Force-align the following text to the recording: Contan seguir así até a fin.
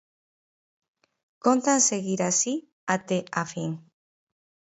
Contan 1.45 1.79
seguir 1.89 2.19
así 2.29 2.53
até 2.95 3.19
a 3.41 3.43
fin. 3.51 3.71